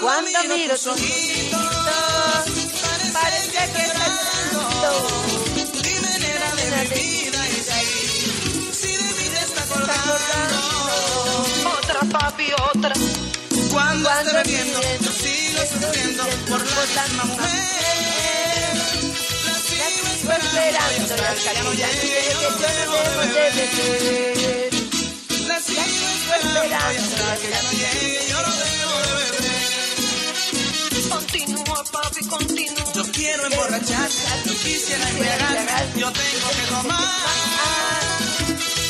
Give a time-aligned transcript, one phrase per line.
[0.00, 1.60] Cuando miro tus ojitos,
[3.12, 4.20] parece que estás.
[5.82, 7.82] Dime nena de mi vida y sí,
[8.72, 10.58] si de mí te está acordando.
[11.78, 12.94] Otra, papi, otra.
[13.70, 16.60] Cuando Cuando esté bebiendo, yo sigo sufriendo por
[16.94, 18.76] la misma mujer.
[19.46, 21.94] La sigo esperando y al
[22.42, 24.74] no debo de beber.
[25.46, 28.25] La sigo esperando y hasta que ya no llegue
[32.28, 34.08] Yo quiero emborrachar,
[34.44, 38.00] yo quisiera embriagar, yo tengo que tomar.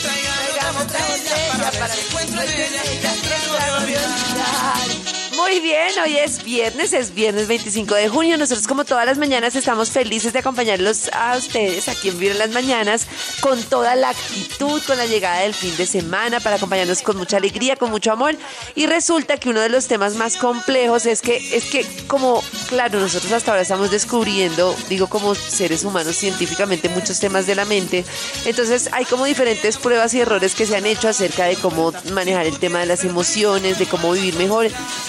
[0.02, 5.25] Traigamos otra botella para que encuentre en ella y ya tengo que olvidar.
[5.36, 8.38] Muy bien, hoy es viernes, es viernes 25 de junio.
[8.38, 12.50] Nosotros como todas las mañanas estamos felices de acompañarlos a ustedes aquí en en las
[12.50, 13.06] Mañanas
[13.40, 17.36] con toda la actitud, con la llegada del fin de semana para acompañarnos con mucha
[17.36, 18.34] alegría, con mucho amor.
[18.74, 22.98] Y resulta que uno de los temas más complejos es que, es que como, claro,
[22.98, 28.06] nosotros hasta ahora estamos descubriendo, digo como seres humanos científicamente, muchos temas de la mente.
[28.46, 32.46] Entonces hay como diferentes pruebas y errores que se han hecho acerca de cómo manejar
[32.46, 34.68] el tema de las emociones, de cómo vivir mejor.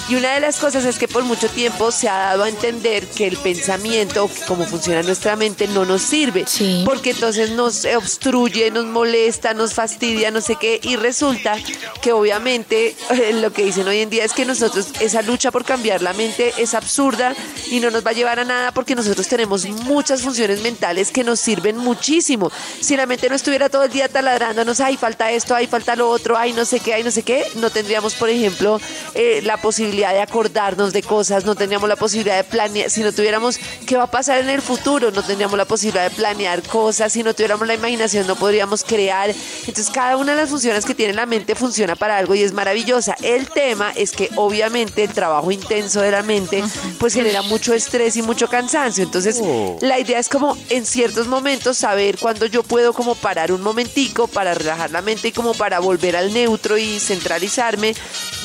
[0.10, 3.08] Y una de las cosas es que por mucho tiempo se ha dado a entender
[3.08, 6.46] que el pensamiento, o que cómo funciona nuestra mente, no nos sirve.
[6.48, 6.84] Sí.
[6.86, 10.80] Porque entonces nos obstruye, nos molesta, nos fastidia, no sé qué.
[10.84, 11.56] Y resulta
[12.02, 15.66] que obviamente eh, lo que dicen hoy en día es que nosotros, esa lucha por
[15.66, 17.36] cambiar la mente es absurda
[17.70, 21.24] y no nos va a llevar a nada porque nosotros tenemos muchas funciones mentales que
[21.24, 22.52] nos sirven muchísimo.
[22.80, 26.10] Si la mente no estuviera todo el día taladrándonos, ay, falta esto, ay, falta lo
[26.10, 28.80] otro, ay, no sé qué, ay, no sé qué, no tendríamos, por ejemplo,
[29.14, 33.12] eh, la posibilidad de acordarnos de cosas, no tendríamos la posibilidad de planear, si no
[33.12, 37.12] tuviéramos qué va a pasar en el futuro, no tendríamos la posibilidad de planear cosas,
[37.12, 39.34] si no tuviéramos la imaginación no podríamos crear.
[39.60, 42.54] Entonces cada una de las funciones que tiene la mente funciona para algo y es
[42.54, 43.16] maravillosa.
[43.22, 46.64] El tema es que obviamente el trabajo intenso de la mente
[47.00, 49.04] pues genera mucho estrés y mucho cansancio.
[49.04, 49.42] Entonces
[49.82, 54.28] la idea es como en ciertos momentos saber cuándo yo puedo como parar un momentico
[54.28, 57.96] para relajar la mente y como para volver al neutro y centralizarme,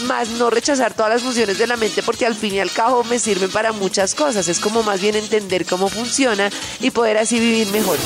[0.05, 3.05] más no rechazar todas las funciones de la mente porque al fin y al cabo
[3.05, 4.49] me sirven para muchas cosas.
[4.49, 7.99] Es como más bien entender cómo funciona y poder así vivir mejor.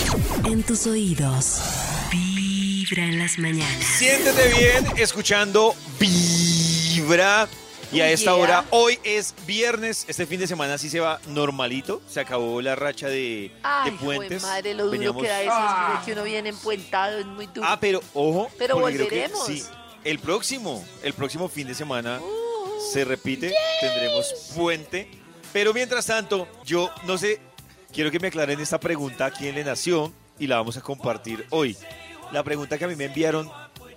[0.45, 1.61] En tus oídos,
[2.11, 3.84] Vibra en las mañanas.
[3.99, 7.49] Siéntete bien escuchando Vibra.
[7.93, 8.34] Y a esta Yeah.
[8.34, 12.75] hora, hoy es viernes, este fin de semana sí se va normalito, se acabó la
[12.75, 14.43] racha de, Ay, de puentes.
[14.43, 17.65] madre, lo duro Veníamos- que da eso, es que uno viene empuentado, es muy duro.
[17.65, 19.47] Ah, pero ojo, Pero que volveremos.
[19.47, 19.63] sí,
[20.03, 22.21] el próximo, el próximo fin de semana
[22.78, 25.09] se repite, tendremos puente.
[25.53, 27.41] Pero mientras tanto, yo no sé,
[27.92, 31.47] quiero que me aclaren esta pregunta a quién le nació y la vamos a compartir
[31.50, 31.76] hoy.
[32.32, 33.50] La pregunta que a mí me enviaron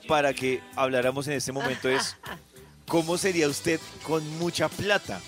[0.07, 2.15] para que habláramos en este momento es,
[2.87, 5.19] ¿cómo sería usted con mucha plata?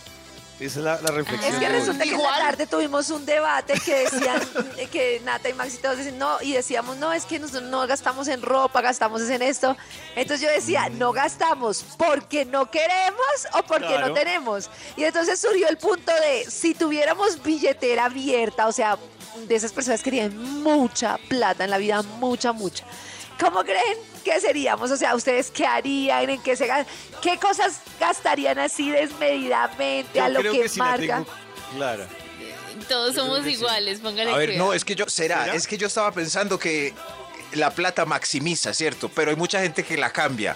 [0.61, 1.53] Esa es la, la reflexión.
[1.53, 4.41] Es que resulta que en la tarde tuvimos un debate que decían
[4.77, 7.85] eh, que Nata y Maxi todos decían no y decíamos no es que nosotros no
[7.88, 9.75] gastamos en ropa, gastamos es en esto.
[10.16, 14.09] Entonces yo decía no gastamos porque no queremos o porque Claro.
[14.09, 14.69] no tenemos.
[14.95, 18.97] Y entonces surgió el punto de si tuviéramos billetera abierta, o sea,
[19.47, 22.84] de esas personas que tienen mucha plata en la vida, mucha, mucha.
[23.40, 24.92] ¿Cómo creen que seríamos?
[24.92, 26.30] O sea, ¿ustedes qué harían?
[26.30, 26.69] ¿En qué se
[27.22, 31.24] ¿Qué cosas gastarían así desmedidamente Yo a lo creo que, la marca?
[31.75, 32.08] clara.
[32.88, 33.52] Todos Yo somos que sí.
[33.53, 34.68] iguales, póngale A ver, cuidado.
[34.68, 35.56] no, es que yo, será, ¿Será?
[35.56, 36.94] es que yo estaba pensando que
[37.53, 39.09] la plata maximiza, ¿cierto?
[39.09, 40.56] Pero hay mucha gente que la cambia.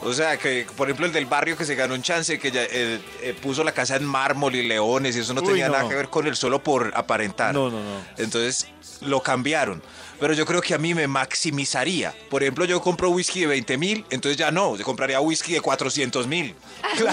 [0.00, 2.62] O sea, que por ejemplo el del barrio que se ganó un chance, que ya
[2.62, 5.72] eh, eh, puso la casa en mármol y leones, y eso no Uy, tenía no.
[5.74, 7.52] nada que ver con él solo por aparentar.
[7.52, 8.00] No, no, no.
[8.16, 8.68] Entonces
[9.00, 9.82] lo cambiaron.
[10.20, 12.12] Pero yo creo que a mí me maximizaría.
[12.28, 15.60] Por ejemplo, yo compro whisky de 20 mil, entonces ya no, yo compraría whisky de
[15.60, 16.54] 400 mil.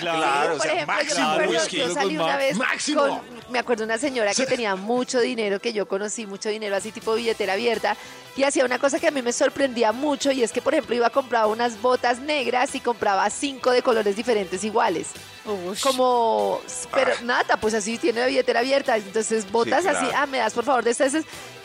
[0.00, 1.76] Claro, o Por sea, ejemplo, máximo whisky.
[1.78, 3.02] yo salí una vez Máximo.
[3.02, 3.20] con,
[3.52, 7.14] me acuerdo una señora que tenía mucho dinero, que yo conocí mucho dinero, así tipo
[7.14, 7.96] billetera abierta,
[8.36, 10.96] y hacía una cosa que a mí me sorprendía mucho, y es que, por ejemplo,
[10.96, 15.08] iba a comprar unas botas negras y compraba cinco de colores diferentes iguales.
[15.44, 15.80] Ush.
[15.82, 16.60] Como,
[16.94, 19.98] pero nada, pues así tiene la billetera abierta, entonces botas claro.
[19.98, 21.12] así, ah, me das por favor de estas.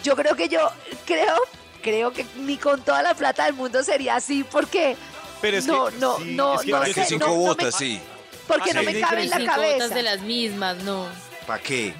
[0.04, 0.60] Yo creo que yo,
[1.06, 1.36] creo,
[1.82, 4.96] creo que ni con toda la plata del mundo sería así, porque
[5.42, 7.08] Pero es que- no, no, sí, no, es que no para ¿Para que qué sé,
[7.10, 7.76] cinco no, no me- botas?
[7.76, 8.00] Sí.
[8.48, 9.96] Porque Ah, no sí, me cabe en la cinco botas cabeza.
[9.96, 11.27] de las mismas, no.
[11.48, 11.94] ¿Para qué?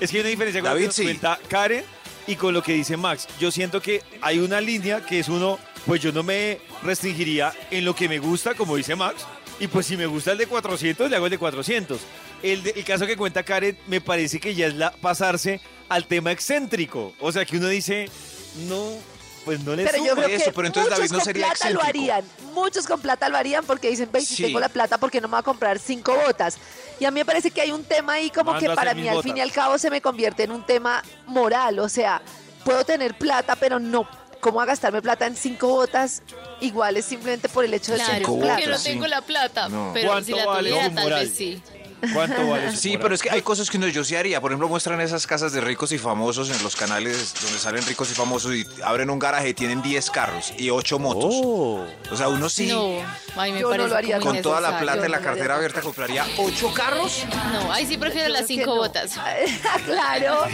[0.00, 1.02] Es que hay una diferencia con lo que nos sí.
[1.02, 1.84] cuenta Karen
[2.26, 3.26] y con lo que dice Max.
[3.38, 7.84] Yo siento que hay una línea que es uno, pues yo no me restringiría en
[7.84, 9.26] lo que me gusta, como dice Max,
[9.60, 12.00] y pues si me gusta el de 400, le hago el de 400.
[12.42, 16.06] El, de- el caso que cuenta Karen me parece que ya es la, pasarse al
[16.06, 17.14] tema excéntrico.
[17.20, 18.08] O sea, que uno dice,
[18.68, 18.96] no,
[19.44, 20.24] pues no le Pero yo suma.
[20.24, 22.12] creo Eso, que pero entonces David no con sería plata lo excéntrico.
[22.14, 22.24] harían.
[22.54, 24.42] Muchos con plata lo harían porque dicen, ve, si Sí.
[24.44, 26.58] tengo la plata, ¿por qué no me voy a comprar cinco botas?
[27.02, 29.08] Y a mí me parece que hay un tema ahí como Mando que para mí
[29.08, 29.24] al botas.
[29.28, 31.80] fin y al cabo se me convierte en un tema moral.
[31.80, 32.22] O sea,
[32.64, 34.06] puedo tener plata, pero no.
[34.38, 36.22] ¿Cómo a gastarme plata en cinco botas
[36.60, 38.54] iguales simplemente por el hecho de Claro, tener Cinco plata?
[38.54, 39.90] porque no tengo la plata, No.
[39.92, 41.60] pero ¿Cuánto si la tuviera tal vez sí.
[42.12, 44.40] ¿Cuánto vale su Sí, pero es que hay cosas que uno yo sí haría.
[44.40, 48.10] Por ejemplo, muestran esas casas de ricos y famosos en los canales donde salen ricos
[48.10, 51.34] y famosos y abren un garaje y tienen 10 carros y 8 motos.
[51.44, 51.86] Oh.
[52.10, 52.96] O sea, uno sí, No,
[53.36, 55.56] ay, me Yo no parece lo haría con toda la plata en la no cartera
[55.56, 57.24] abierta, compraría 8 carros.
[57.52, 58.80] No, ahí sí prefiero Yo las creo que cinco no.
[58.82, 59.12] botas.
[59.86, 60.44] claro.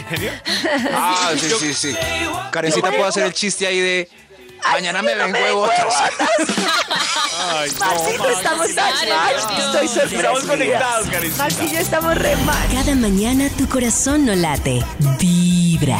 [0.93, 1.95] Ah, sí, sí, sí.
[2.51, 4.09] Karencita puede hacer el chiste ahí de
[4.63, 5.93] mañana me vengo de botas.
[7.41, 8.37] Ay, no, Maxito, Max.
[8.37, 9.05] estamos mal.
[9.05, 9.65] Dios.
[9.65, 10.19] Estoy sorprendida.
[10.19, 11.43] Estamos conectados, Karencita.
[11.43, 12.67] Max y yo estamos re mal.
[12.73, 14.83] Cada mañana tu corazón no late,
[15.19, 15.99] vibra.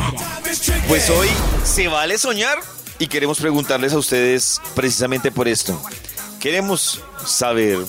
[0.88, 1.29] Pues hoy
[1.63, 2.59] se vale soñar
[2.97, 5.81] y queremos preguntarles a ustedes precisamente por esto.
[6.39, 7.79] Queremos saber,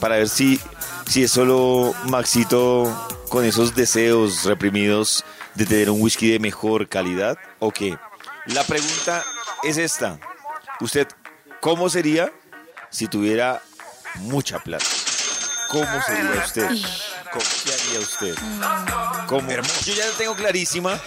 [0.00, 0.60] para ver si,
[1.08, 5.24] si es solo Maxito con esos deseos reprimidos
[5.54, 7.96] de tener un whisky de mejor calidad o qué.
[8.46, 9.24] La pregunta
[9.62, 10.18] es esta.
[10.80, 11.08] ¿Usted
[11.60, 12.32] cómo sería
[12.90, 13.62] si tuviera
[14.16, 14.84] mucha plata?
[15.70, 16.68] ¿Cómo sería usted?
[17.32, 18.34] ¿Cómo, ¿Qué haría usted?
[19.26, 19.50] ¿Cómo?
[19.84, 20.98] Yo ya la tengo clarísima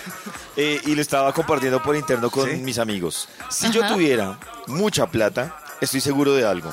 [0.56, 2.57] eh, y lo estaba compartiendo por interno con ¿Sí?
[2.57, 3.27] mis amigos.
[3.50, 4.38] Si yo tuviera
[4.68, 6.71] mucha plata, estoy seguro de algo.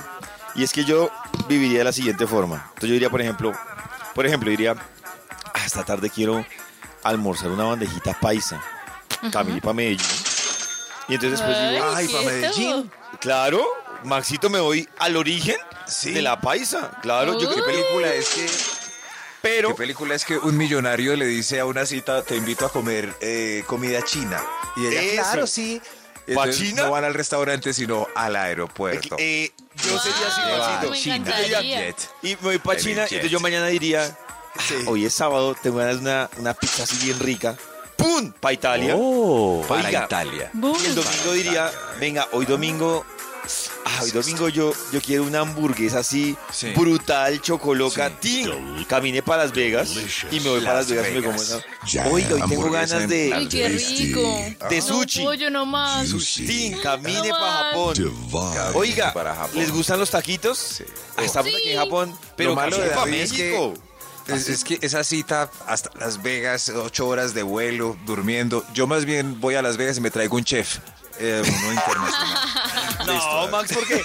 [0.54, 1.10] Y es que yo
[1.48, 2.56] viviría de la siguiente forma.
[2.68, 3.52] Entonces yo diría, por ejemplo,
[4.14, 4.74] por ejemplo, diría,
[5.54, 6.44] "Ah, esta tarde quiero
[7.04, 8.60] almorzar una bandejita paisa.
[9.32, 10.06] Caminé para Medellín.
[11.08, 12.30] Y entonces después digo, Ay, ay, pa' quieto.
[12.34, 12.90] Medellín.
[13.20, 13.66] Claro,
[14.04, 15.56] Maxito, me voy al origen
[15.86, 16.12] Sí.
[16.12, 16.90] de la paisa.
[17.02, 18.46] Claro, yo qué película es que.
[19.40, 22.72] Pero, ¿Qué película es que un millonario le dice a una cita, te invito a
[22.72, 24.42] comer eh, comida china?
[24.76, 25.22] Y ella, Eso.
[25.22, 25.80] claro, sí.
[26.26, 26.82] Y ¿Pa' entonces China?
[26.82, 29.16] No van al restaurante, sino al aeropuerto.
[29.18, 30.86] eh, yo Wow, sería así, Maxito.
[30.88, 31.94] a me China.
[32.22, 34.04] Y me voy para China, entonces yo mañana diría,
[34.54, 34.74] "Ah, Sí.
[34.86, 37.56] hoy es sábado, tengo ganas de una, una pizza así bien rica.
[37.98, 38.32] ¡Pum!
[38.40, 38.94] Para Italia.
[39.68, 40.50] Para Oiga, Italia.
[40.54, 43.04] Y el domingo diría, venga, hoy domingo,
[43.84, 46.68] ah, hoy domingo yo, yo quiero una hamburguesa así Sí.
[46.76, 48.44] brutal, chocoloca, Sí.
[48.46, 48.84] tin.
[48.84, 49.90] Caminé para Las Vegas
[50.30, 51.64] y me voy para Las Las Vegas y me como Vegas.
[51.92, 52.08] esa.
[52.08, 54.44] Oiga, hoy tengo ganas de, Ay, qué rico.
[54.70, 55.18] de sushi.
[55.24, 56.08] No, pollo nomás.
[56.36, 57.52] Tin, camine No para.
[57.70, 58.14] Japón.
[58.74, 59.58] Oiga, para Japón.
[59.58, 60.56] ¿les gustan los taquitos?
[60.56, 60.84] Sí.
[61.16, 61.56] Ah, Estamos Sí.
[61.58, 63.74] aquí en Japón, pero Lo malo de David es que- México.
[64.28, 68.64] Es, es que esa cita hasta Las Vegas, ocho horas de vuelo, durmiendo.
[68.74, 70.78] Yo más bien voy a Las Vegas y me traigo un chef,
[71.18, 72.38] eh, uno internacional.
[73.06, 73.48] No, Listo.
[73.50, 74.02] Max, porque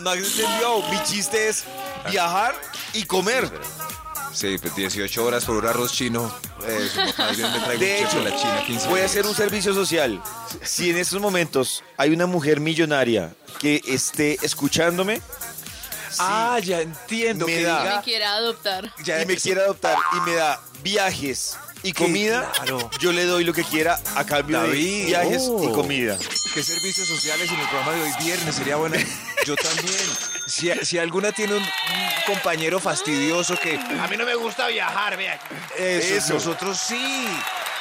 [0.00, 0.82] Max entendió.
[0.90, 1.64] Mi chiste es
[2.10, 2.54] viajar
[2.94, 3.50] y comer.
[4.32, 6.32] Sí, pues 18 horas por un arroz chino.
[6.66, 6.88] eh,
[7.18, 10.22] más bien me traigo De hecho, la China 15 voy a hacer un servicio social.
[10.62, 15.20] Si en estos momentos hay una mujer millonaria que esté escuchándome
[16.18, 17.46] Ah, ya entiendo.
[17.46, 17.96] Me que da.
[17.96, 18.92] Me quiera adoptar.
[19.04, 22.90] ya y me quiere adoptar y me da viajes y comida, claro.
[22.98, 25.72] yo le doy lo que quiera a cambio David, de viajes y oh.
[25.72, 26.18] comida.
[26.54, 28.54] ¿Qué servicios sociales en el programa de hoy viernes?
[28.54, 28.96] Sería bueno.
[29.46, 29.96] Yo también.
[30.46, 35.16] Si, si alguna tiene un, un compañero fastidioso que a mí no me gusta viajar,
[35.16, 35.38] vea.
[35.76, 36.34] Eso, Eso.
[36.34, 37.28] nosotros sí.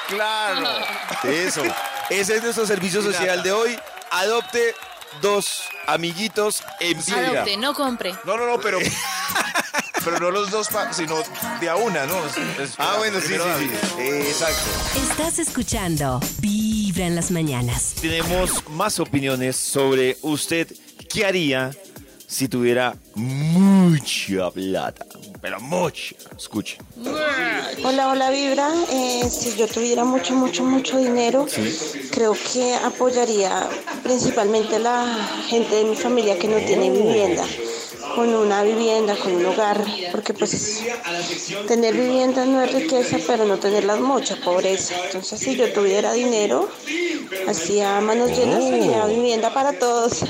[0.08, 0.86] Claro.
[1.24, 1.64] Eso.
[2.10, 3.80] Ese es nuestro servicio social de hoy.
[4.12, 4.74] Adopte
[5.22, 7.30] dos amiguitos en vida.
[7.32, 8.14] Adopte, no compre.
[8.26, 8.80] No, no, no, pero.
[10.04, 11.16] pero no los dos, sino
[11.60, 12.16] de a una, ¿no?
[12.26, 14.02] Es- Ah, bueno, sí, sí, sí.
[14.02, 14.70] Exacto.
[15.12, 17.96] Estás escuchando Vibra en las mañanas.
[18.00, 20.68] Tenemos más opiniones sobre usted
[21.10, 21.72] qué haría
[22.28, 25.06] si tuviera mucha plata.
[25.42, 26.16] Pero mucha.
[26.38, 26.78] Escuche.
[27.84, 28.70] Hola, hola Vibra.
[28.92, 31.48] Eh, si yo tuviera mucho, mucho, mucho dinero,
[32.12, 33.68] creo que apoyaría
[34.04, 37.46] principalmente a la gente de mi familia que no tiene vivienda,
[38.16, 39.82] con una vivienda, con un hogar,
[40.12, 40.84] porque pues
[41.68, 44.96] tener vivienda no es riqueza, pero no tenerla es mucha pobreza.
[45.06, 46.70] Entonces, si yo tuviera dinero,
[47.48, 50.24] hacía manos llenas, haría vivienda para todos.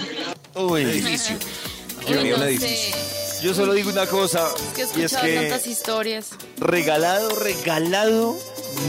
[0.54, 0.86] Uy.
[0.86, 1.18] Uy,
[2.16, 2.96] no edificio.
[2.96, 3.18] sé.
[3.44, 4.50] Yo solo digo una cosa.
[4.78, 6.26] Es que he y es escuchado que tantas historias.
[6.58, 8.38] regalado, regalado.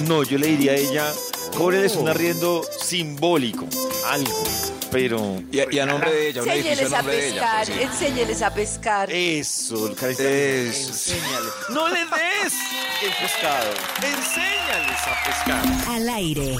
[0.06, 1.12] No, yo le diría a ella,
[1.56, 3.66] cóbreles un arriendo simbólico.
[4.06, 4.42] Algo.
[4.90, 7.34] pero Y a, y a nombre de ella, un edificio a a nombre de ella.
[7.40, 7.82] pescar, pues, sí.
[7.84, 9.12] enséñeles a pescar.
[9.12, 10.88] eso, Eso.
[10.88, 11.48] enséñale.
[11.70, 12.54] No le des
[13.02, 13.70] el pescado,
[14.02, 15.88] enséñales a pescar.
[15.94, 16.56] Al aire.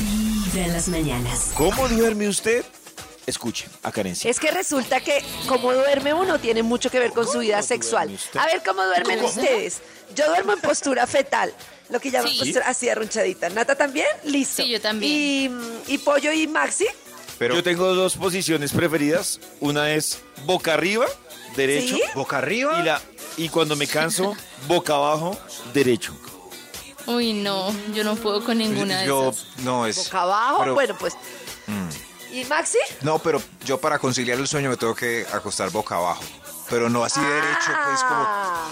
[0.00, 1.50] Vibra en las mañanas.
[1.54, 2.64] ¿Cómo duerme usted?
[3.26, 4.28] Escuche a Karencita.
[4.28, 8.16] Es que resulta que como duerme uno tiene mucho que ver con su vida sexual.
[8.38, 9.80] A ver cómo duermen ustedes.
[10.14, 11.52] Yo duermo en postura fetal,
[11.88, 12.38] lo que llaman Sí.
[12.38, 13.48] postura así arrunchadita.
[13.50, 14.06] ¿Nata también?
[14.24, 14.62] Listo.
[14.62, 15.12] Sí, yo también.
[15.12, 16.86] Y, mm, y Pollo y Maxi.
[17.38, 19.40] Pero Yo tengo dos posiciones preferidas.
[19.60, 21.06] Una es boca arriba,
[21.56, 21.96] derecho.
[21.96, 22.02] ¿Sí?
[22.14, 22.78] boca arriba.
[22.80, 23.02] Y, la,
[23.36, 24.36] y cuando me canso,
[24.68, 25.36] boca abajo,
[25.74, 26.16] derecho.
[27.06, 29.46] Uy, no, yo no puedo con ninguna de yo esas.
[29.58, 29.96] no es.
[29.96, 30.58] Boca abajo.
[30.60, 31.14] pero- bueno, pues.
[32.36, 32.78] ¿Y Maxi?
[33.00, 36.22] No, pero yo para conciliar el sueño me tengo que acostar boca abajo.
[36.68, 38.68] Pero no así derecho, pues como, Ah.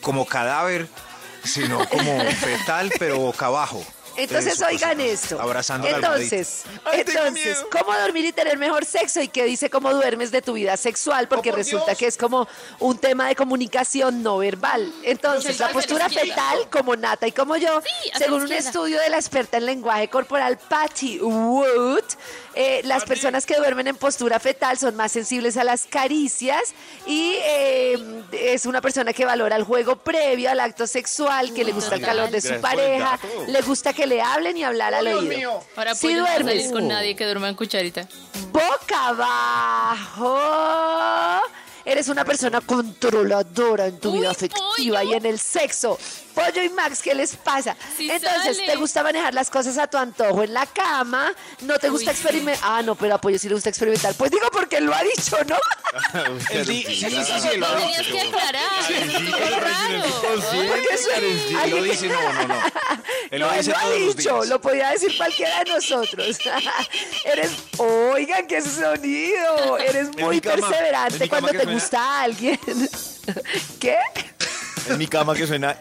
[0.00, 0.88] como cadáver,
[1.44, 3.84] sino como fetal, pero boca abajo.
[4.16, 5.40] Entonces Eso, pues, oigan esto.
[5.40, 5.86] Abrazando.
[5.86, 7.64] Entonces, Ay, entonces.
[7.70, 9.20] ¿cómo dormir y tener mejor sexo?
[9.22, 11.28] ¿Y qué dice cómo duermes de tu vida sexual?
[11.28, 12.48] Porque resulta que es como
[12.80, 14.92] un tema de comunicación no verbal.
[15.04, 19.18] Entonces, la postura fetal, como Nata y como yo, Sí, según un estudio de la
[19.18, 22.02] experta en lenguaje corporal Patty Wood,
[22.60, 26.74] eh, las personas que duermen en postura fetal son más sensibles a las caricias
[27.06, 31.70] y eh, es una persona que valora el juego previo al acto sexual, que le
[31.70, 35.62] gusta el calor de su pareja, le gusta que le hablen y hablar al oído.
[35.76, 38.08] Ahora si duermes salir con nadie que duerma en cucharita.
[38.50, 40.40] boca abajo,
[41.84, 45.96] eres una persona controladora en tu vida afectiva y en el sexo.
[46.38, 47.76] Pollo y Max, ¿qué les pasa?
[47.96, 48.68] Sí Entonces, sale.
[48.72, 51.32] ¿te gusta manejar las cosas a tu antojo en la cama?
[51.62, 52.62] ¿No te gusta experimentar?
[52.64, 54.14] Ah, no, pero a Pollo sí le gusta experimentar.
[54.14, 55.56] Pues digo porque él lo ha dicho, ¿no?
[56.66, 58.12] Di- sí, sí, sí, sí, lo ha tenías dicho.
[58.12, 58.62] que aclarar.
[61.68, 62.54] lo dice, no, no, no.
[63.30, 64.48] Él no, lo él dice lo ha dicho, días.
[64.48, 66.38] lo podía decir cualquiera de nosotros.
[67.24, 69.78] Eres, oigan, qué sonido.
[69.78, 72.58] Eres muy perseverante cuando te gusta a alguien.
[73.80, 73.98] ¿Qué?
[74.88, 75.78] En mi cama que suena.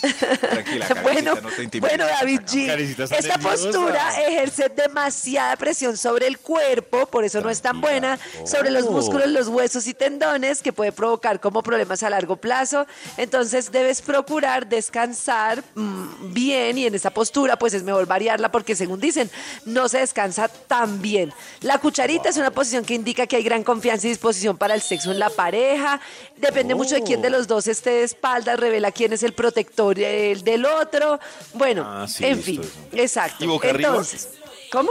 [0.00, 1.96] Tranquila, Karencita, Bueno, no te intimides.
[1.96, 3.10] bueno, David G.
[3.10, 8.70] Esta postura ejerce demasiada presión sobre el cuerpo, por eso no es tan buena, sobre
[8.70, 12.86] los músculos, los huesos y tendones, que puede provocar como problemas a largo plazo.
[13.16, 18.76] Entonces debes procurar descansar mm, bien y en esa postura pues es mejor variarla porque
[18.76, 19.30] según dicen
[19.64, 21.32] no se descansa tan bien.
[21.60, 24.82] La cucharita es una posición que indica que hay gran confianza y disposición para el
[24.82, 26.00] sexo en la pareja.
[26.36, 29.87] Depende mucho de quién de los dos esté de espaldas, revela quién es el protector
[29.96, 31.18] el del otro.
[31.54, 32.60] Bueno, Ah, sí, en fin,
[32.92, 33.44] exacto.
[33.44, 33.88] ¿Y boca arriba?
[33.90, 34.28] Entonces,
[34.70, 34.90] ¿cómo?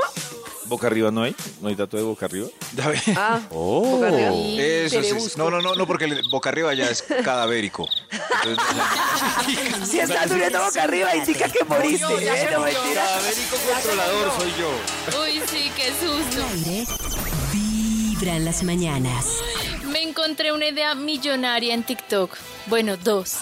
[0.66, 1.34] Boca arriba no hay.
[1.62, 2.48] No hay dato de boca arriba.
[3.16, 4.32] Ah, boca arriba.
[4.34, 5.38] Eso sí.
[5.38, 7.88] No, no, no, no, porque el boca arriba ya es cadavérico.
[8.44, 12.04] Entonces, Si estás durmiendo boca arriba, indica que moriste.
[12.06, 12.50] ¿eh?
[12.52, 13.06] No mentira.
[13.06, 15.22] Cadavérico controlador soy yo.
[15.24, 16.46] Uy, sí, qué susto.
[17.54, 19.26] Vibra en las mañanas.
[19.86, 22.36] Me encontré una idea millonaria en TikTok.
[22.66, 23.36] Bueno, dos.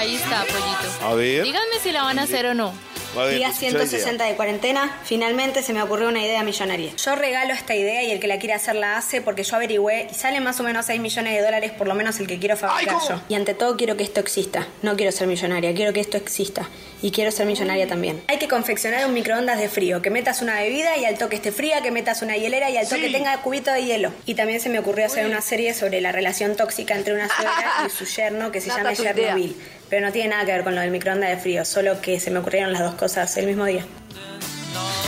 [0.00, 1.04] Ahí está, pollito.
[1.06, 1.42] A ver.
[1.42, 2.72] Díganme si la van a hacer o no.
[3.14, 3.86] A ver, Día escucha la idea.
[3.86, 6.92] 160 de cuarentena, finalmente se me ocurrió una idea millonaria.
[6.96, 10.06] Yo regalo esta idea y el que la quiera hacer la hace porque yo averigüé
[10.10, 12.56] y sale más o menos 6 millones de dólares por lo menos el que quiero
[12.56, 13.20] fabricar yo.
[13.28, 14.66] Y ante todo quiero que esto exista.
[14.80, 16.66] No quiero ser millonaria, quiero que esto exista.
[17.02, 18.22] Y quiero ser millonaria también.
[18.28, 21.50] Hay que confeccionar un microondas de frío, que metas una bebida y al toque esté
[21.50, 24.12] fría, que metas una hielera y al toque tenga cubito de hielo.
[24.24, 27.84] Y también se me ocurrió hacer una serie sobre la relación tóxica entre una suegra
[27.86, 29.14] y su yerno que se Nata, llama.
[29.14, 29.56] Chernobyl.
[29.90, 32.30] Pero no tiene nada que ver con lo del microondas de frío, solo que se
[32.30, 33.84] me ocurrieron las dos cosas el mismo día.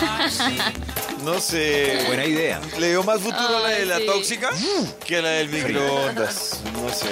[1.24, 2.02] No sé.
[2.08, 2.60] buena idea.
[2.80, 4.06] Le dio más futuro a la de la sí.
[4.06, 4.50] tóxica
[5.06, 6.60] que a la del microondas.
[6.74, 7.06] No sé.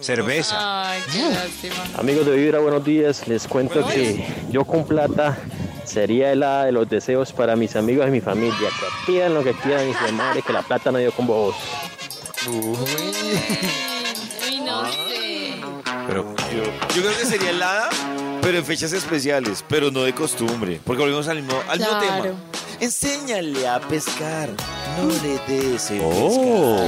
[0.00, 0.90] Cerveza.
[0.90, 1.98] Ay, qué lástima.
[1.98, 3.28] Amigos de Vibra, buenos días.
[3.28, 5.36] Les cuento que yo con plata
[5.84, 8.56] sería la de los deseos para mis amigos y mi familia.
[8.80, 11.54] Que pidan lo que quieran y se madre que la plata no dio con vos.
[12.48, 14.03] Uy.
[16.06, 17.88] Pero Yo, yo creo que sería helada,
[18.42, 20.80] pero en fechas especiales, pero no de costumbre.
[20.84, 22.22] Porque volvemos al mismo, al mismo Claro.
[22.24, 22.36] tema.
[22.80, 24.50] Enséñale a pescar.
[24.98, 26.86] No le des el Oh.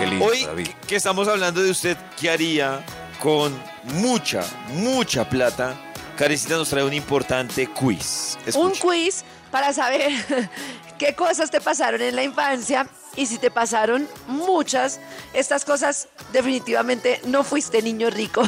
[0.00, 0.68] qué lindo, Hoy David.
[0.86, 2.84] que estamos hablando de usted, ¿qué haría
[3.22, 3.56] con
[3.94, 4.42] mucha,
[4.74, 5.74] mucha plata?
[6.16, 8.36] Carecita nos trae un importante quiz.
[8.54, 10.10] Un quiz para saber
[10.98, 15.00] qué cosas te pasaron en la infancia y si te pasaron muchas,
[15.34, 18.42] estas cosas definitivamente no fuiste niño rico.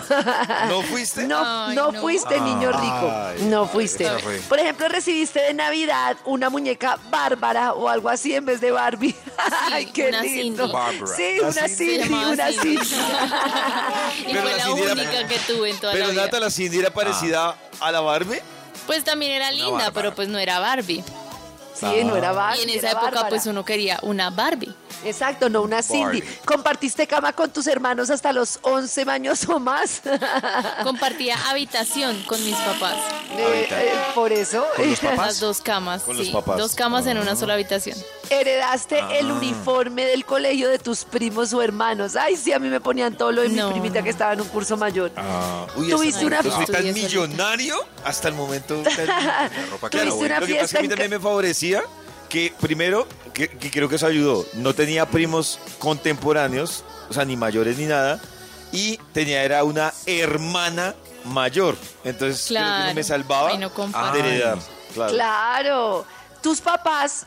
[0.68, 1.24] ¿No fuiste?
[1.26, 2.00] No, Ay, no, no.
[2.00, 3.12] fuiste niño rico.
[3.12, 4.08] Ay, no fuiste.
[4.20, 4.36] fue.
[4.48, 9.14] Por ejemplo, recibiste de Navidad una muñeca bárbara o algo así en vez de Barbie.
[9.72, 10.62] Ay, qué una lindo.
[10.64, 10.72] Cindy.
[10.72, 11.16] Bárbara.
[11.16, 12.14] Sí, una Cindy.
[12.14, 12.76] Una Cindy.
[12.84, 13.02] Cindy.
[14.20, 16.22] Y Pero fue la la Cindy era- única que tuve en toda Pero la vida.
[16.24, 18.40] Nata, la Cindy era parecida a la Barbie.
[18.86, 21.02] Pues también era linda, pero pues no era Barbie.
[21.80, 22.60] Sí, no era Barbie.
[22.60, 23.28] Y en esa época Bárbara.
[23.28, 24.74] pues uno quería una Barbie.
[25.04, 26.02] Exacto, no una Cindy.
[26.20, 26.24] Barbie.
[26.44, 30.02] ¿Compartiste cama con tus hermanos hasta los 11 años o más?
[30.82, 32.96] Compartía habitación con mis papás.
[33.36, 35.26] Eh, eh, por eso ¿Con los papás?
[35.26, 36.32] Las dos camas, Con los sí.
[36.32, 36.58] papás.
[36.58, 37.22] Dos camas en Ah.
[37.22, 37.96] una sola habitación.
[38.32, 39.16] heredaste Ah.
[39.18, 42.14] el uniforme del colegio de tus primos o hermanos.
[42.14, 43.66] Ay, sí, a mí me ponían todo lo de No.
[43.66, 45.10] mi primita que estaba en un curso mayor.
[45.16, 48.82] Ah, uy, ¿Tuviste una- momento soy tan millonario hasta el momento.
[48.84, 50.88] tan- La ropa que ¿Tuviste una Lo que pasa es que a mí fiesta en
[50.90, 51.82] también me favorecía
[52.30, 57.36] que primero, que, que creo que eso ayudó, no tenía primos contemporáneos, o sea, ni
[57.36, 58.18] mayores ni nada,
[58.72, 60.94] y tenía era una hermana
[61.24, 61.76] mayor.
[62.04, 62.84] Entonces creo que Claro.
[62.88, 64.58] no me salvaba Ay, no heredar.
[64.94, 65.12] Claro.
[65.12, 66.06] Claro.
[66.42, 67.26] Tus papás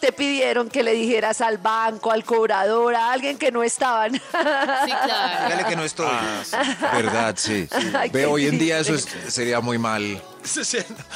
[0.00, 4.14] te pidieron que le dijeras al banco, al cobrador, a alguien que no estaban.
[4.14, 5.44] Sí, claro.
[5.46, 6.08] Dígale que no estoy.
[6.10, 6.56] Ah, sí.
[6.92, 7.68] Verdad, sí.
[7.94, 10.20] Ay, Ve, hoy en día eso es- sería muy mal.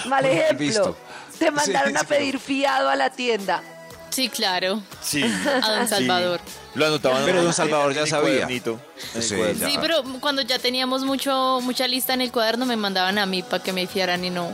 [0.06, 0.58] Mal ejemplo.
[0.58, 0.96] visto.
[1.38, 3.62] Te mandaron Sí, a pedir fiado a la tienda.
[4.10, 4.80] Sí, claro.
[5.02, 5.22] Sí.
[5.22, 5.94] A don Sí.
[5.94, 6.40] Salvador.
[6.74, 7.22] Lo anotaban.
[7.24, 8.48] Pero don Salvador ya sabía.
[8.48, 8.72] ya.
[9.20, 13.42] Sí, pero cuando ya teníamos mucho mucha lista en el cuaderno me mandaban a mí
[13.42, 14.50] para que me fiaran y no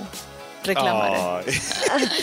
[0.65, 1.43] reclamaran.
[1.47, 2.19] Ay.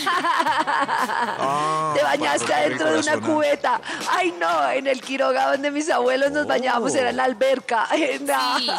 [1.42, 3.80] Ah, Te bañaste adentro de una cubeta.
[4.10, 7.86] Ay, no, en el Quiroga donde mis abuelos nos bañábamos era en la alberca.
[8.00, 8.70] En la, Sí,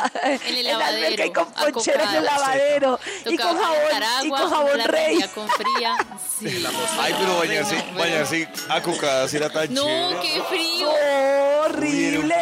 [0.49, 2.99] en el la alberca y con ponchera en el lavadero.
[3.25, 3.77] Y con jabón,
[4.23, 5.19] y con jabón la rey.
[5.33, 5.95] con fría.
[6.41, 6.65] Sí.
[6.99, 10.19] Ay, pero bañarse, bañarse a cocadas era tan No, chévere.
[10.21, 10.89] qué frío.
[10.89, 12.35] Oh, horrible.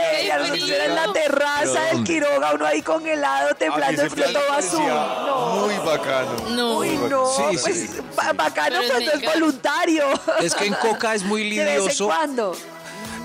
[0.60, 0.76] Qué Y a nosotros frío.
[0.76, 2.04] era en la terraza del.
[2.04, 4.48] Quiroga, uno ahí congelado, A mí temblando azul.
[4.50, 4.80] parecía
[5.26, 5.50] No.
[5.66, 6.32] Muy bacano.
[6.50, 6.78] No.
[6.78, 7.90] Uy, no, Sí, pues sí.
[8.16, 9.34] ba- bacano Pero es cuando es mega.
[9.34, 10.04] voluntario.
[10.42, 12.06] Es que en coca es muy De vez en lidioso.
[12.08, 12.56] cuando.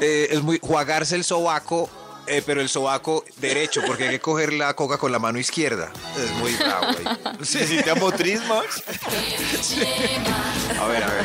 [0.01, 1.89] eh, es muy jugarse el sobaco,
[2.27, 5.91] eh, pero el sobaco derecho, porque hay que coger la coca con la mano izquierda.
[6.17, 6.87] Es muy bravo.
[6.87, 7.35] ahí.
[7.39, 8.83] ¿Necesita motriz, Max?
[10.81, 11.25] A ver, a ver.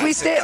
[0.00, 0.38] Fuiste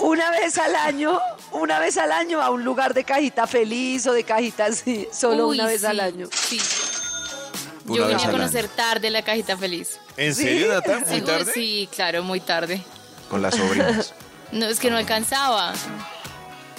[0.00, 1.18] una vez al año,
[1.56, 5.48] una vez al año a un lugar de cajita feliz o de cajita así, solo
[5.48, 6.28] Uy, una vez sí, al año.
[6.32, 6.60] Sí.
[7.86, 9.98] Una Yo vine a conocer tarde la cajita feliz.
[10.16, 10.42] ¿En ¿Sí?
[10.42, 11.00] serio, Nata?
[11.00, 11.52] ¿Muy Sí, tarde?
[11.52, 12.82] Sí, claro, muy tarde.
[13.30, 14.14] Con las sobrinas.
[14.52, 15.72] No, es que no alcanzaba.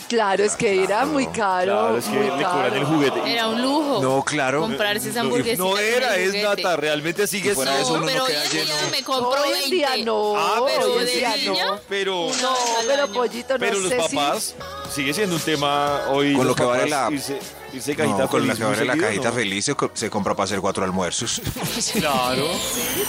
[0.08, 1.66] Claro, es que era muy caro.
[1.74, 2.52] Claro, es que muy le caro.
[2.52, 3.32] cobran el juguete.
[3.34, 4.00] Era un lujo.
[4.02, 4.62] No, claro.
[4.62, 5.64] Comprarse esa No, hamburguesita.
[5.64, 6.34] No era, es.
[6.42, 7.90] Nata, realmente sigue fuera siendo.
[7.90, 8.90] eso, No, uno pero no hoy en día lleno.
[8.92, 10.06] me compro Hoy en día 20.
[10.06, 10.34] no.
[10.38, 11.80] Ah, pero hoy en día niña, no.
[11.90, 12.56] Pero, No,
[12.88, 14.56] pero pollito, no pero los sé si- papás
[14.96, 16.34] sigue siendo un tema hoy.
[16.34, 17.40] Con lo que vale papás la- Irse,
[17.74, 19.34] irse cajita No, con la feliz que abre la cajita ¿no?
[19.36, 21.42] feliz se, co- se compra para hacer cuatro almuerzos.
[21.94, 22.48] Claro.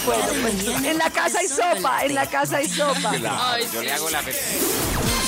[0.04, 3.12] Bueno, pues, en la casa hay sopa, en la casa hay sopa.
[3.52, 3.76] Ay, sí.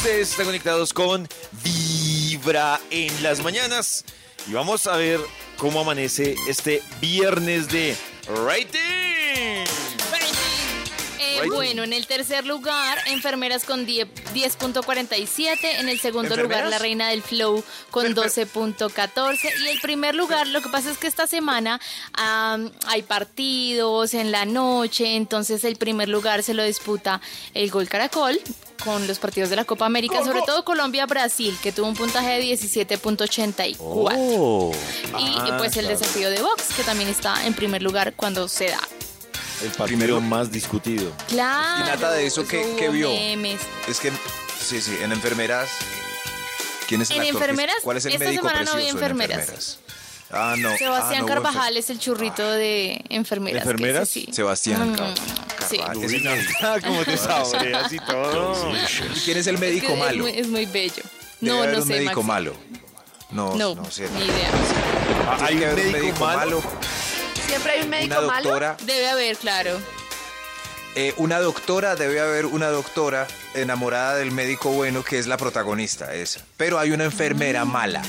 [0.01, 1.29] Ustedes están conectados con
[1.63, 4.03] Vibra en las mañanas.
[4.49, 5.21] Y vamos a ver
[5.59, 7.95] cómo amanece este viernes de
[8.27, 9.67] rating.
[11.19, 15.59] Eh, bueno, en el tercer lugar, enfermeras con 10 10.47.
[15.81, 19.53] En el segundo lugar, la reina del flow con 12.14.
[19.65, 21.79] Y el primer lugar, lo que pasa es que esta semana
[22.87, 25.17] hay partidos en la noche.
[25.17, 27.21] Entonces, el primer lugar se lo disputa
[27.53, 28.41] el Gol Caracol
[28.85, 32.43] con los partidos de la Copa América, sobre todo Colombia-Brasil, que tuvo un puntaje de
[32.43, 33.77] 17.84.
[33.81, 34.73] Oh.
[35.19, 35.99] Y Ah, pues el claro.
[35.99, 38.81] desafío de box, que también está en primer lugar cuando se da.
[39.62, 41.12] El partido más discutido.
[41.29, 41.85] Claro.
[41.85, 43.11] Y Nata, de eso, ¿qué- hubo qué vio?
[43.11, 43.61] memes.
[43.88, 44.11] Es que,
[44.59, 45.69] sí, sí, en enfermeras.
[46.88, 47.43] ¿Quién es el En actor?
[47.43, 49.79] enfermeras, ¿Cuál es el esta médico semana no vi precioso en enfermeras.
[50.33, 50.77] Ah, no.
[50.77, 53.62] Sebastián ah, no, Carvajal es el churrito de enfermeras.
[53.62, 54.03] ¿Enfermeras?
[54.09, 54.33] ese sí.
[54.33, 55.14] Sebastián Mm, Car-
[55.69, 55.79] sí.
[55.79, 56.23] Carvajal.
[56.62, 58.73] Nata, ¿Cómo te saboreas y todo?
[59.16, 60.23] ¿Y quién es el Es que médico es malo?
[60.25, 61.03] muy- Es muy, bello.
[61.40, 62.29] Debe No, haber no un sé, médico Maxi.
[62.29, 62.55] malo.
[63.31, 64.09] No, No, no, sé.
[64.11, 64.51] ni idea.
[65.29, 66.62] Ah, Hay que un médico malo.
[67.47, 68.43] Siempre hay un Una médico malo.
[68.45, 68.77] doctora.
[68.85, 69.79] Debe haber, claro.
[70.97, 76.12] eh, una doctora, debe haber una doctora enamorada del médico bueno que es la protagonista,
[76.14, 76.40] esa.
[76.57, 78.03] Pero hay una enfermera mala.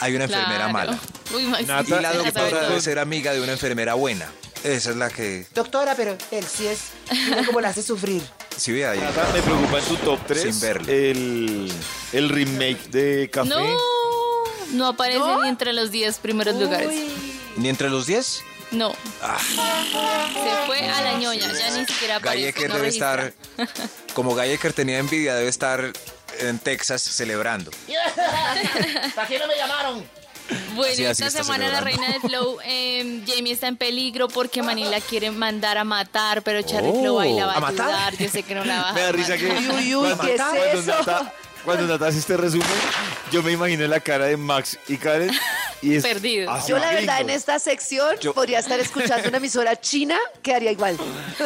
[0.00, 0.72] Hay una enfermera claro.
[0.72, 0.98] mala.
[1.34, 4.26] Uy, Maxi, Y Nata, la ya sabe doctora debe ser amiga de una enfermera buena.
[4.64, 5.46] Esa es la que.
[5.54, 6.80] Doctora, pero él sí es.
[7.28, 8.22] Mira cómo la hace sufrir.
[8.56, 8.98] Sí, ve ahí.
[8.98, 10.92] Nata, me preocupa en tu top 3 Sin verlo.
[10.92, 11.72] el,
[12.12, 13.48] el remake de Café.
[13.48, 13.60] No,
[14.72, 16.90] no aparece ni entre los 10 primeros lugares.
[17.56, 18.42] ¿Ni entre los 10?
[18.72, 18.94] No.
[19.22, 19.38] Ah.
[19.40, 22.42] Se fue a la ñoña, ya ni siquiera aparece.
[22.52, 23.26] Gallecker no debe registra.
[23.56, 23.78] estar.
[24.14, 25.92] Como Gallecker tenía envidia, debe estar
[26.40, 27.70] en Texas celebrando.
[29.14, 30.04] ¿Para qué no me llamaron?
[30.76, 35.00] Bueno, así esta semana la reina del flow, eh, Jamie está en peligro porque Manila
[35.00, 37.88] quiere mandar a matar, pero Charlie Flow ahí la va a, ¿A matar?
[37.88, 38.16] ayudar.
[38.16, 39.46] Yo sé que no la va a Me da risa que.
[39.46, 40.82] Uy, uy, ¿qué es cuando eso?
[40.98, 41.32] Nata-
[41.64, 42.66] cuando Nata hace este resumen,
[43.32, 45.36] yo me imagino la cara de Max y Karen
[45.82, 46.54] Y es perdidos.
[46.54, 50.54] así Yo la verdad en esta sección Yo- podría estar escuchando una emisora china que
[50.54, 50.96] haría igual.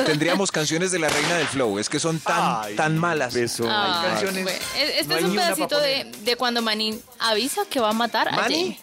[0.07, 1.79] Tendríamos canciones de la reina del flow.
[1.79, 3.35] Es que son tan, Ay, tan malas.
[3.35, 3.65] beso.
[3.65, 7.03] Canciones- bueno, e- Este no es hay un ni una pedacito de, de cuando Manín
[7.19, 8.77] avisa que va a matar a ¿Mani?
[8.77, 8.81] Jay.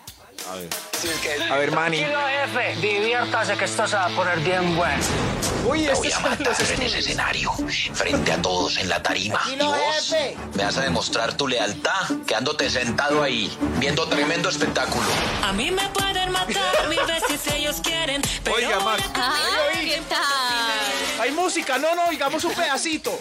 [0.51, 0.69] A ver,
[1.73, 1.99] Manny.
[2.01, 5.03] F, diviértase que esto se va a poner bien bueno.
[5.65, 7.51] Uy, Te voy es a matar en ese escenario,
[7.93, 9.39] frente a todos en la tarima.
[9.47, 10.15] Y vos
[10.55, 15.05] me vas a demostrar tu lealtad quedándote sentado ahí, viendo tremendo espectáculo.
[15.43, 18.21] A mí me pueden matar mil veces si ellos quieren.
[18.43, 19.03] Pero Oiga, Max.
[19.15, 19.35] Ah,
[19.73, 20.86] ¿qué tal?
[21.19, 23.17] Hay música, no, no, digamos un pedacito.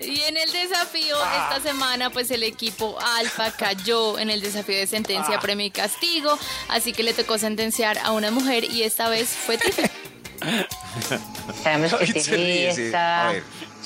[0.00, 1.50] Y en el desafío Ah.
[1.54, 5.40] esta semana, pues el equipo Alfa cayó en el desafío de sentencia, Ah.
[5.40, 6.38] premio y castigo.
[6.68, 9.82] Así que le tocó sentenciar a una mujer y esta vez fue Tiffy.
[11.62, 13.32] Sabemos que Tiffy está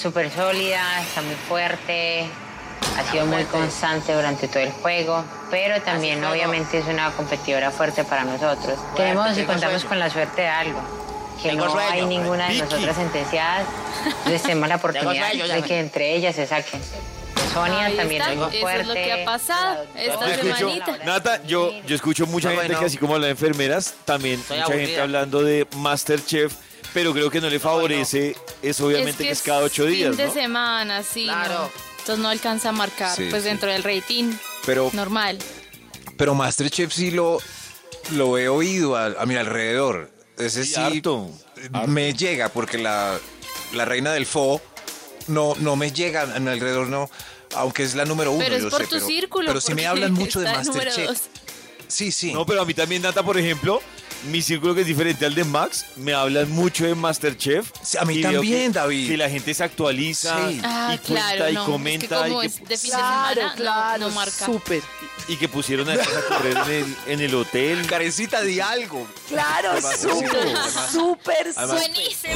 [0.00, 2.26] súper sólida, está muy fuerte,
[2.98, 8.04] ha sido muy constante durante todo el juego, pero también obviamente es una competidora fuerte
[8.04, 8.78] para nosotros.
[8.96, 10.80] Tenemos y contamos con la suerte de algo,
[11.42, 12.06] que Tengo no hay sueño.
[12.06, 12.64] ninguna de Vicky.
[12.64, 13.66] nosotras sentenciadas,
[14.06, 16.80] entonces tenemos la oportunidad sueño, de que entre ellas se saquen.
[17.52, 18.80] Sonia Ahí también está, es muy eso fuerte.
[18.80, 20.98] es lo que ha pasado esta Yo escucho, semanita.
[21.04, 22.80] Nata, yo, yo escucho mucha No, gente bueno.
[22.80, 26.54] que así como las enfermeras, también mucha gente hablando de Masterchef,
[26.94, 30.26] pero creo que no le favorece eso obviamente que es cada ocho días, fin de
[30.28, 30.32] ¿no?
[30.32, 31.24] semana, sí.
[31.24, 31.54] Claro.
[31.54, 31.70] no.
[31.98, 33.48] Entonces no alcanza a marcar, Sí, pues sí.
[33.50, 34.32] dentro del rating
[34.66, 35.38] Pero, normal.
[36.16, 37.38] pero Masterchef sí lo,
[38.12, 40.10] lo he oído a, a mi alrededor.
[40.46, 41.30] Ese Sí, harto,
[41.86, 43.18] me llega porque la,
[43.72, 44.60] la reina del fo
[45.28, 47.10] no, no me llega mi alrededor, no.
[47.54, 49.46] Aunque es la número uno, Pero es yo por sé, tu pero, círculo.
[49.46, 51.18] Pero sí me hablan mucho de Masterchef.
[51.86, 52.32] Sí, sí.
[52.32, 53.82] No, pero a mí también, Nata, por ejemplo,
[54.24, 57.70] mi círculo que es diferente al de Max, me hablan mucho de Masterchef.
[57.82, 59.08] Sí, a mí y también, que- David.
[59.08, 60.60] Que la gente se actualiza Sí.
[60.64, 61.64] Ah, y cuenta claro, y no.
[61.66, 64.46] comenta es que como y, es que, de fin de Claro, semana, claro, no, marca.
[64.46, 64.82] súper.
[65.28, 65.96] y que pusieron a a
[66.28, 67.86] correr en el, en el hotel.
[67.86, 69.06] Carecita de algo.
[69.28, 70.54] Claro, súper,
[70.92, 71.52] súper.
[71.54, 72.34] Buenísimo.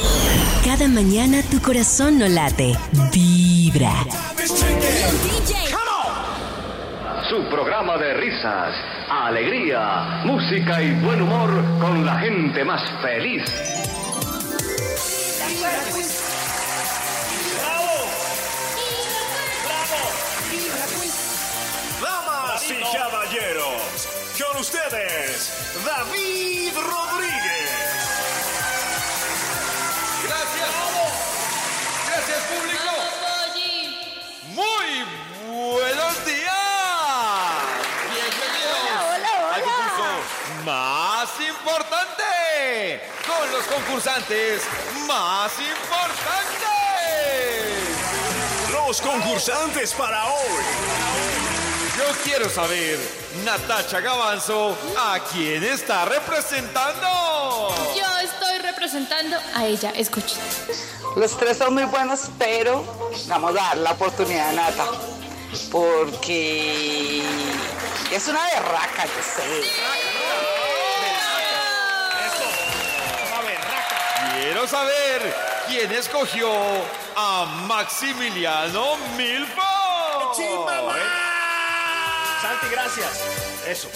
[0.63, 2.77] Cada mañana tu corazón no late,
[3.11, 3.93] vibra.
[7.29, 8.73] Su programa de risas,
[9.09, 13.43] alegría, música y buen humor con la gente más feliz.
[22.01, 24.07] Damas y caballeros,
[24.39, 27.76] con ustedes, David Rodríguez.
[41.27, 44.61] Más importante con los concursantes
[45.07, 46.67] más importantes.
[48.71, 50.63] Los concursantes para hoy.
[51.97, 52.99] Yo quiero saber,
[53.43, 57.75] Natacha Gavanzo, ¿a quién está representando?
[57.95, 60.39] Yo estoy representando a ella, escuchen.
[61.15, 62.83] Los tres son muy buenos, pero
[63.27, 64.85] vamos a dar la oportunidad a Nata.
[65.71, 67.23] Porque
[68.11, 70.06] es una berraca, yo sé.
[74.57, 75.35] Quiero saber
[75.67, 76.49] quién escogió
[77.15, 79.61] a Maximiliano Milfo.
[82.41, 83.07] Santi, gracias.
[83.67, 83.87] Eso.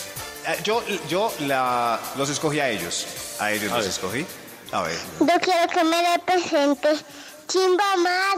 [0.45, 3.07] Eh, Yo, yo la, los escogí a ellos.
[3.39, 4.23] A ellos los escogí.
[4.71, 4.99] A ver.
[5.19, 6.89] Yo quiero que me represente
[7.47, 8.35] Chimba más.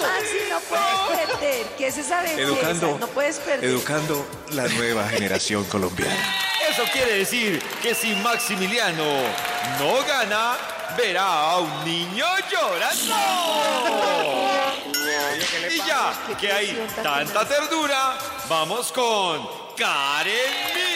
[0.00, 0.43] Maxi, no
[1.06, 1.66] puedes perder.
[1.78, 2.40] ¿Qué es esa belleza?
[2.42, 3.64] Educando, No puedes perder.
[3.70, 6.34] educando la nueva generación colombiana.
[6.70, 9.04] Eso quiere decir que si Maximiliano
[9.78, 10.56] no gana,
[10.96, 13.14] verá a un niño llorando.
[15.70, 18.16] Y ya que hay tanta ternura,
[18.48, 20.93] vamos con Karen.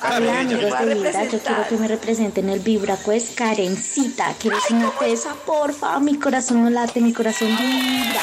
[0.00, 4.32] Hola amigos de Vibra, yo quiero que me representen el Vibraco es Karencita.
[4.38, 5.98] Quiero ser una tesa, porfa.
[5.98, 8.20] Mi corazón no late, mi corazón vibra.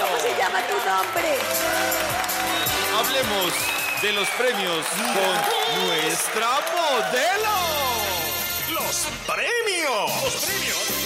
[0.00, 1.38] ¿Cómo se llama tu nombre?
[2.98, 3.52] Hablemos
[4.02, 7.54] de los premios con nuestra modelo.
[8.74, 10.24] Los premios.
[10.24, 11.01] Los premios.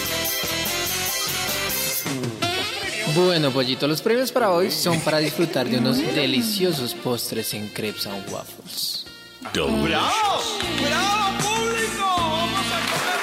[3.17, 8.05] Bueno, pollito, los premios para hoy son para disfrutar de unos deliciosos postres en crepes
[8.05, 9.07] and waffles.
[9.53, 9.81] ¡Bravo!
[9.81, 12.05] ¡Bravo, público!
[12.05, 13.19] ¡Vamos a comer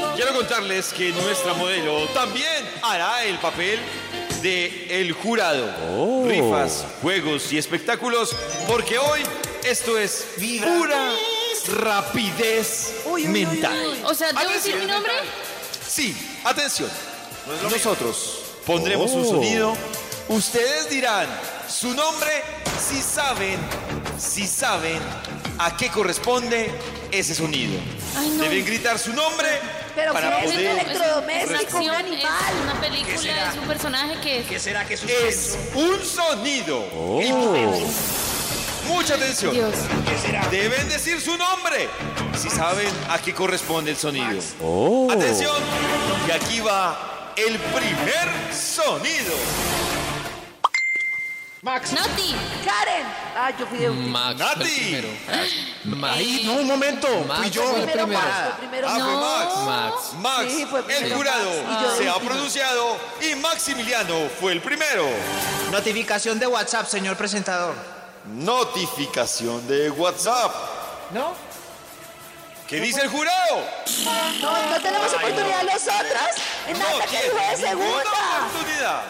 [0.00, 0.16] rico!
[0.16, 3.78] Quiero contarles que nuestra modelo también hará el papel
[4.42, 6.26] de el jurado.
[6.26, 8.34] Rifas, juegos y espectáculos,
[8.66, 9.20] porque hoy
[9.62, 10.26] esto es
[10.64, 11.12] pura
[11.76, 12.94] rapidez
[13.28, 13.94] mental.
[14.06, 15.12] O sea, ¿debo decir mi nombre?
[15.92, 16.88] Sí, atención.
[17.70, 19.76] Nosotros pondremos un sonido.
[20.28, 21.26] Ustedes dirán
[21.68, 22.30] su nombre
[22.80, 23.58] si saben,
[24.18, 24.98] si saben
[25.58, 26.70] a qué corresponde
[27.10, 27.78] ese sonido.
[28.16, 28.44] Ay, no.
[28.44, 29.48] Deben gritar su nombre
[29.94, 32.54] Pero para ¿qué es un poder electrodoméstico, un Es animal?
[32.62, 34.46] una película, es un personaje que es.
[34.46, 36.88] ¿Qué será que es un sonido.
[38.92, 39.52] Mucha atención.
[39.52, 39.74] Dios.
[40.50, 41.88] Deben decir su nombre
[42.36, 44.38] si saben a qué corresponde el sonido.
[44.62, 45.08] Oh.
[45.10, 45.56] Atención.
[46.28, 49.34] Y aquí va el primer sonido.
[51.62, 51.92] Max.
[51.92, 52.34] Nati.
[52.64, 53.06] Karen.
[53.36, 54.34] Ah, yo fui de última.
[54.34, 54.64] Max Nati.
[54.70, 55.08] primero.
[55.84, 56.16] Max.
[56.16, 57.08] Ahí, no, un momento.
[57.26, 57.62] Max Fui yo.
[57.62, 58.06] fue Primero.
[58.08, 59.54] Max, fue primero Ah, fue Max.
[59.64, 60.12] Max.
[60.20, 65.08] Max, Sí, fue el jurado, de se ha pronunciado y Maximiliano fue el primero.
[65.70, 67.74] Notificación de WhatsApp, señor presentador.
[68.26, 70.52] Notificación de WhatsApp.
[71.12, 71.34] ¿No?
[72.68, 73.66] ¿Qué dice el jurado?
[74.40, 75.68] No, no tenemos oportunidad No
[77.00, 78.10] que tiene dijo de ninguna segunda.
[78.48, 79.02] oportunidad.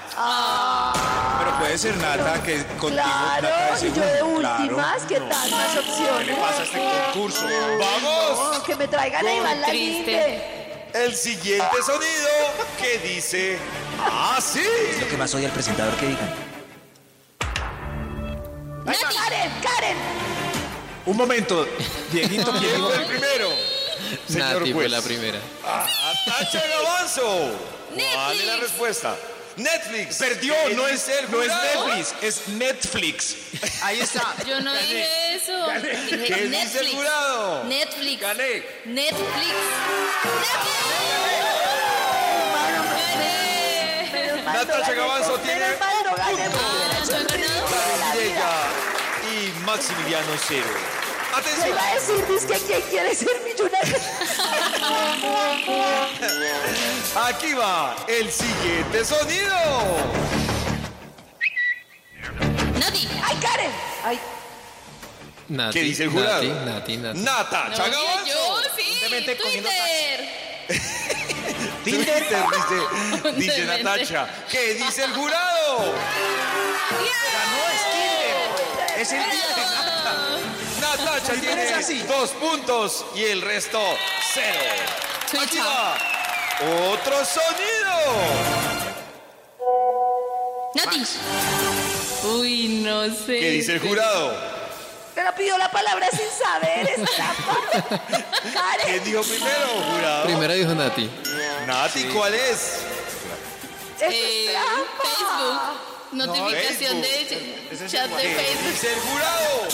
[1.38, 2.88] Pero puede ser Nata que contigo.
[3.03, 5.51] Claro, Nata y yo de últimas, ¿qué tal?
[5.51, 6.27] Más opciones.
[6.29, 6.81] ¿Qué pasa a este
[7.12, 7.46] concurso?
[7.79, 8.55] ¡Vamos!
[8.59, 10.12] No, que me traigan a Iván triste.
[10.12, 10.62] Lalinde.
[10.94, 12.29] El siguiente sonido
[12.81, 13.59] que dice
[14.37, 14.62] así.
[15.09, 16.52] ¿Qué más oye el presentador que digan?
[21.05, 21.66] Un momento,
[22.12, 23.48] Dieguito, ¿quién fue el primero?
[24.28, 24.90] Señor Nati fue juez.
[24.90, 25.38] la primera.
[25.64, 27.50] Atacha Gavanzo.
[27.94, 29.16] ¿Cuál es la respuesta?
[29.57, 30.16] Netflix.
[30.16, 31.48] Perdió, ¿Qué no es, el no es?
[31.48, 33.37] Netflix, es Netflix.
[33.83, 34.35] Ahí está.
[34.46, 35.66] Yo no dije eso.
[35.83, 36.94] Dije ¿Qué dice el Netflix.
[36.94, 37.64] jurado?
[37.64, 38.20] Netflix.
[38.20, 38.62] Gané.
[38.87, 39.55] Netflix.
[44.14, 44.42] Gané.
[44.44, 47.62] Natacha Gavanzo tiene Menos mal no
[49.64, 50.66] Maximiliano cero.
[51.33, 51.68] Yo Atención.
[51.68, 53.96] iba a decir, que quién quiere ser millonario.
[57.25, 59.57] Aquí va el siguiente sonido.
[62.79, 63.09] Nati.
[63.22, 63.70] ¡Ay, Karen!
[64.05, 64.20] ¡Ay,
[65.48, 66.42] Nati, ¿Qué dice el jurado?
[66.42, 67.18] Nati, Nati, Nati.
[67.20, 69.01] Natacha No, yo sí.
[69.07, 69.37] Twitter.
[71.85, 73.64] Tinder dice, dice.
[73.64, 74.29] Natacha.
[74.51, 75.94] ¿Qué dice el jurado?
[79.03, 80.17] Es el día de Nata.
[80.81, 82.03] Natacha tiene es así.
[82.03, 83.81] dos puntos y el resto
[84.33, 84.61] cero.
[85.43, 85.97] Aquí va
[86.93, 87.97] otro sonido.
[90.77, 91.03] Nati.
[92.29, 93.41] Uy, no sé.
[93.41, 94.37] ¿Qué dice el jurado?
[95.17, 97.59] pero pidió la palabra sin saber, es trampa.
[98.55, 98.87] Karen.
[98.87, 100.25] ¿Quién dijo primero, jurado?
[100.27, 101.11] Primero dijo Nati.
[101.67, 102.79] Nati, ¿cuál es?
[104.01, 105.03] Eh, es trampa.
[105.03, 105.93] Facebook.
[106.12, 107.70] Notificación Facebook.
[107.70, 108.70] de chat de ¿Qué Facebook.
[108.72, 109.68] dice el jurado?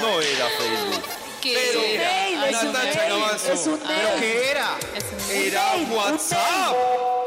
[0.00, 1.04] No era Facebook.
[1.40, 2.04] ¿Qué Pero era?
[2.10, 3.52] mail, es un Natacha mail, Gavanzo.
[3.52, 4.78] es un ¿Pero qué era?
[4.94, 6.76] Es un- Era mail, WhatsApp.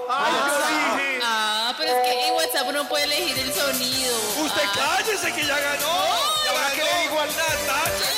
[0.09, 1.19] Ay, yo dije.
[1.23, 4.15] Ah, pero es que en WhatsApp uno puede elegir el sonido.
[4.43, 4.97] Usted Ah.
[4.97, 6.07] cállese que ya ganó.
[6.45, 8.09] ¿Y ahora qué le digo al Natacha?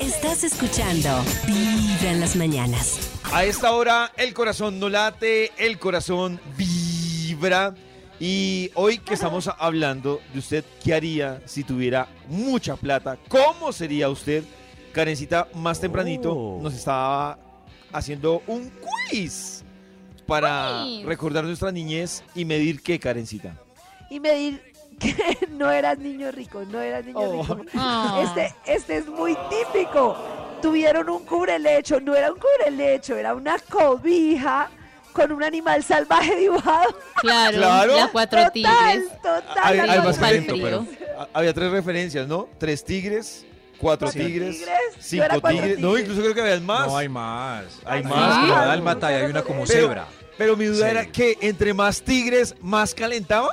[0.00, 1.08] Estás escuchando
[1.46, 3.10] Vibra en las mañanas.
[3.32, 7.74] A esta hora el corazón no late, el corazón vibra.
[8.18, 13.18] Y hoy que estamos hablando de usted, ¿qué haría si tuviera mucha plata?
[13.28, 14.44] ¿Cómo sería usted?
[14.92, 16.60] Karencita más tempranito Oh.
[16.62, 17.38] nos estaba
[17.92, 18.70] haciendo un
[19.10, 19.62] quiz
[20.26, 21.04] para Quiz.
[21.06, 23.56] recordar nuestra niñez y medir qué, Karencita.
[24.10, 24.60] Y me di
[25.00, 25.14] que
[25.50, 27.42] no eras niño rico, no eras niño Oh.
[27.42, 27.64] rico.
[27.74, 28.22] Ah.
[28.24, 30.16] Este, este es muy típico.
[30.62, 34.70] Tuvieron un cubrelecho, no era un cubrelecho, era una cobija
[35.12, 36.96] con un animal salvaje dibujado.
[37.16, 37.96] Claro, Claro.
[37.96, 39.08] las cuatro Total, tigres.
[39.22, 39.58] total.
[39.64, 40.86] Hay- la hay cosa más para el talento, frío.
[41.08, 42.48] pero ha- había tres referencias, ¿no?
[42.58, 43.44] Tres tigres,
[43.78, 44.64] cuatro Cuatro tigres,
[45.00, 45.78] cinco tigres.
[45.80, 46.86] No, incluso creo que había más.
[46.86, 47.64] No hay más.
[47.84, 48.66] Hay Hay más, más.
[48.66, 50.06] dálmata y hay una como Pero- cebra.
[50.38, 50.90] Pero mi duda Sí.
[50.90, 53.48] era que entre más tigres, más calentaba.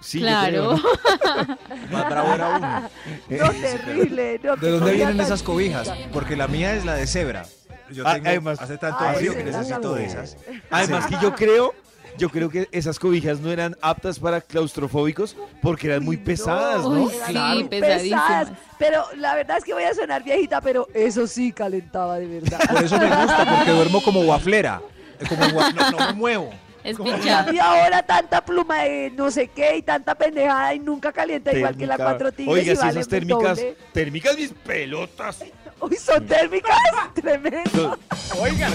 [0.00, 0.50] Sí, Claro.
[0.50, 1.58] creo, ¿no?
[1.92, 2.88] Más bravo era uno.
[3.28, 4.40] No, terrible.
[4.42, 5.92] no, ¿De dónde vienen esas cobijas?
[6.12, 7.44] Porque la mía es la de cebra.
[7.90, 10.36] Yo Ah, tengo, además- hace tanto Ay, frío que necesito de esas.
[10.70, 11.74] Además que yo creo,
[12.16, 16.90] yo creo que esas cobijas no eran aptas para claustrofóbicos porque eran muy pesadas, ¿no?
[16.90, 18.22] Uy, sí, muy pesadísimas.
[18.28, 22.26] pesadas, Pero la verdad es que voy a sonar viejita, pero eso sí calentaba de
[22.40, 22.58] verdad.
[22.70, 24.80] Por eso me gusta, porque duermo como guaflera.
[25.28, 26.50] Como gua- no, no me muevo.
[26.84, 27.52] Es Y pinchado.
[27.62, 31.86] ahora tanta pluma de no sé qué y tanta pendejada y nunca calienta igual que
[31.86, 33.76] la cuatro tigres Oiga, y si vale esas térmicas, doble.
[33.92, 35.44] térmicas mis pelotas.
[35.80, 36.76] Uy, son térmicas,
[37.14, 37.98] tremendo.
[38.40, 38.72] Oigan,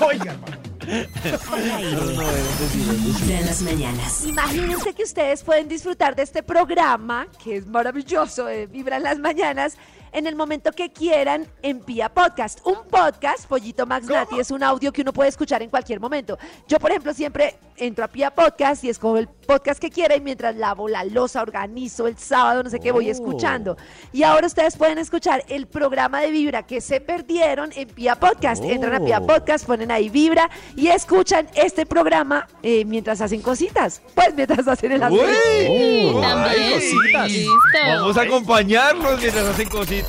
[0.00, 0.36] oigan,
[3.28, 4.24] en las mañanas.
[4.24, 9.18] Imagínense que ustedes pueden disfrutar de este programa, que es maravilloso, de Vibra en las
[9.18, 9.76] mañanas,
[10.12, 12.60] en el momento que quieran en Pia Podcast.
[12.64, 16.38] Un podcast, Pollito Max Nati, es un audio que uno puede escuchar en cualquier momento.
[16.68, 20.20] Yo, por ejemplo, siempre entro a Pia Podcast y escojo el podcast que quiera y
[20.20, 23.12] mientras lavo la losa, organizo el sábado, no sé qué, voy Oh.
[23.12, 23.76] escuchando.
[24.12, 28.62] Y ahora ustedes pueden escuchar el programa de Vibra que se perdieron en Pia Podcast.
[28.64, 29.26] Entran a Pia Oh.
[29.26, 34.02] Podcast, ponen ahí Vibra y escuchan este programa eh, mientras hacen cositas.
[34.14, 35.26] Pues mientras hacen el aseo.
[37.26, 37.50] Listo.
[37.96, 39.99] Vamos a acompañarlos mientras hacen cositas.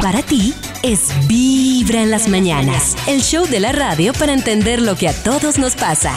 [0.00, 2.96] Para ti es Vibra en las mañanas.
[3.06, 6.14] El show de la radio para entender lo que a todos nos pasa.